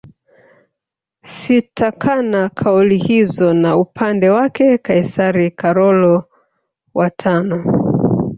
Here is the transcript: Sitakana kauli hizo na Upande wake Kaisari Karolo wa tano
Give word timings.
Sitakana 1.25 2.49
kauli 2.57 2.97
hizo 2.97 3.53
na 3.53 3.77
Upande 3.77 4.29
wake 4.29 4.77
Kaisari 4.77 5.51
Karolo 5.51 6.23
wa 6.93 7.09
tano 7.09 7.63